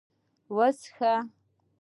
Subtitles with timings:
[0.55, 1.13] _وڅښه!